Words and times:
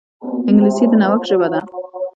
انګلیسي 0.49 0.85
د 0.89 0.93
نوښت 1.01 1.23
ژبه 1.29 1.47
ده 1.53 1.59